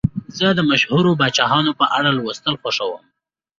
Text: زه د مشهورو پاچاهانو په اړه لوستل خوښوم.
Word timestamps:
زه 0.37 0.47
د 0.57 0.59
مشهورو 0.69 1.17
پاچاهانو 1.19 1.71
په 1.79 1.85
اړه 1.97 2.09
لوستل 2.17 2.53
خوښوم. 2.61 3.03